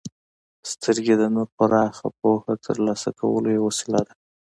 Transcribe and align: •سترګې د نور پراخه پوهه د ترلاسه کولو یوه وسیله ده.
•سترګې 0.71 1.13
د 1.17 1.23
نور 1.35 1.47
پراخه 1.57 2.07
پوهه 2.19 2.53
د 2.57 2.63
ترلاسه 2.65 3.09
کولو 3.19 3.47
یوه 3.57 3.65
وسیله 3.69 4.01
ده. 4.07 4.13